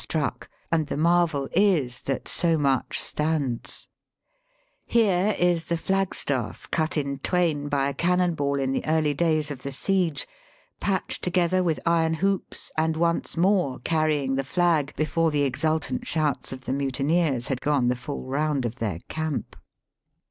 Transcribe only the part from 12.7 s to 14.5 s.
and once more carrying the